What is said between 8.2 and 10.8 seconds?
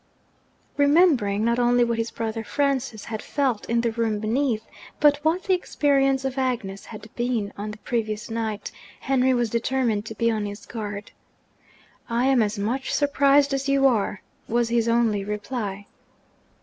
night, Henry was determined to be on his